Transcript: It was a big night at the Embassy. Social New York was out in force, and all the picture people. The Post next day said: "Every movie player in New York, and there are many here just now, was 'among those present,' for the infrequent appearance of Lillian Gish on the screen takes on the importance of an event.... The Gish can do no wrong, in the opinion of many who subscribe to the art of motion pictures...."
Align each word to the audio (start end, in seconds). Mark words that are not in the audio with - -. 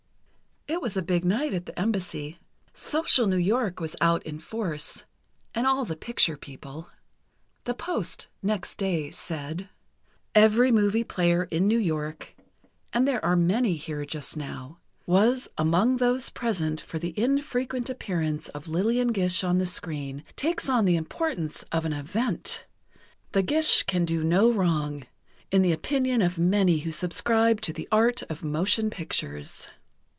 It 0.67 0.79
was 0.81 0.95
a 0.95 1.01
big 1.01 1.25
night 1.25 1.53
at 1.53 1.65
the 1.65 1.77
Embassy. 1.77 2.39
Social 2.71 3.27
New 3.27 3.35
York 3.35 3.81
was 3.81 3.95
out 3.99 4.23
in 4.23 4.39
force, 4.39 5.03
and 5.53 5.67
all 5.67 5.83
the 5.83 5.97
picture 5.97 6.37
people. 6.37 6.89
The 7.65 7.73
Post 7.73 8.29
next 8.41 8.77
day 8.77 9.11
said: 9.11 9.67
"Every 10.33 10.71
movie 10.71 11.03
player 11.03 11.43
in 11.43 11.67
New 11.67 11.77
York, 11.77 12.35
and 12.93 13.05
there 13.05 13.23
are 13.25 13.35
many 13.35 13.75
here 13.75 14.05
just 14.05 14.37
now, 14.37 14.79
was 15.05 15.49
'among 15.57 15.97
those 15.97 16.29
present,' 16.29 16.79
for 16.79 16.99
the 16.99 17.19
infrequent 17.21 17.89
appearance 17.89 18.47
of 18.49 18.69
Lillian 18.69 19.09
Gish 19.09 19.43
on 19.43 19.57
the 19.57 19.65
screen 19.65 20.23
takes 20.37 20.69
on 20.69 20.85
the 20.85 20.95
importance 20.95 21.65
of 21.73 21.83
an 21.83 21.91
event.... 21.93 22.65
The 23.33 23.43
Gish 23.43 23.83
can 23.83 24.05
do 24.05 24.23
no 24.23 24.49
wrong, 24.49 25.03
in 25.51 25.63
the 25.63 25.73
opinion 25.73 26.21
of 26.21 26.37
many 26.39 26.79
who 26.79 26.93
subscribe 26.93 27.59
to 27.61 27.73
the 27.73 27.89
art 27.91 28.23
of 28.29 28.41
motion 28.41 28.89
pictures...." 28.89 29.67